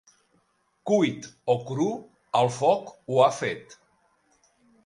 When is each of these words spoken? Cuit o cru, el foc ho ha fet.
Cuit 0.91 1.27
o 1.55 1.57
cru, 1.69 1.87
el 2.41 2.51
foc 2.57 2.91
ho 3.13 3.23
ha 3.27 3.31
fet. 3.45 3.81